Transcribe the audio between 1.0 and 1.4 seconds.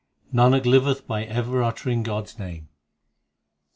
by